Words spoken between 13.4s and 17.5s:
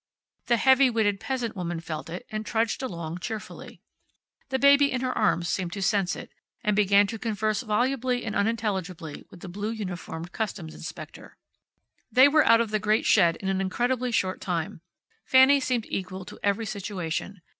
an incredibly short time. Fanny seemed equal to every situation.